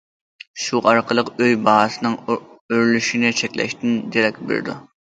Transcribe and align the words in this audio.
شۇ 0.63 0.79
ئارقىلىق 0.91 1.29
ئۆي 1.35 1.53
باھاسىنىڭ 1.67 2.17
ئۆرلىشىنى 2.39 3.35
چەكلەشتىن 3.43 3.99
دېرەك 4.17 4.47
بېرىدۇ. 4.53 4.83